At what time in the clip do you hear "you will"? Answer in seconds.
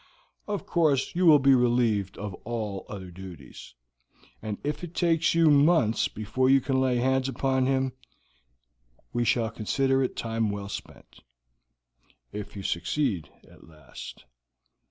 1.13-1.37